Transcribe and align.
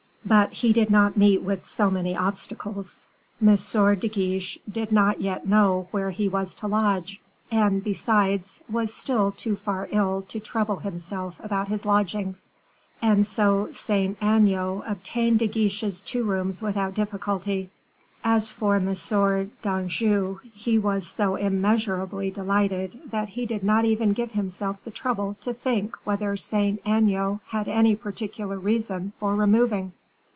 But 0.23 0.53
he 0.53 0.71
did 0.71 0.91
not 0.91 1.17
meet 1.17 1.41
with 1.41 1.65
so 1.65 1.89
many 1.89 2.15
obstacles. 2.15 3.07
M. 3.41 3.55
de 3.55 4.07
Guiche 4.07 4.59
did 4.71 4.91
not 4.91 5.19
yet 5.19 5.47
know 5.47 5.87
where 5.89 6.11
he 6.11 6.29
was 6.29 6.53
to 6.55 6.67
lodge, 6.67 7.19
and, 7.49 7.83
besides, 7.83 8.61
was 8.69 8.93
still 8.93 9.31
too 9.31 9.55
far 9.55 9.89
ill 9.91 10.21
to 10.29 10.39
trouble 10.39 10.77
himself 10.77 11.35
about 11.43 11.69
his 11.69 11.85
lodgings; 11.85 12.49
and 13.01 13.25
so 13.25 13.69
Saint 13.71 14.15
Aignan 14.21 14.83
obtained 14.85 15.39
De 15.39 15.47
Guiche's 15.47 16.01
two 16.01 16.23
rooms 16.23 16.61
without 16.61 16.93
difficulty. 16.93 17.71
As 18.23 18.51
for 18.51 18.75
M. 18.75 18.85
Dangeau, 19.63 20.39
he 20.53 20.77
was 20.77 21.07
so 21.07 21.35
immeasurably 21.35 22.29
delighted, 22.29 23.09
that 23.09 23.29
he 23.29 23.47
did 23.47 23.63
not 23.63 23.85
even 23.85 24.13
give 24.13 24.31
himself 24.33 24.77
the 24.85 24.91
trouble 24.91 25.35
to 25.41 25.51
think 25.53 25.95
whether 26.05 26.37
Saint 26.37 26.79
Aignan 26.85 27.39
had 27.47 27.67
any 27.67 27.95
particular 27.95 28.59
reason 28.59 29.13
for 29.17 29.35
removing. 29.35 29.93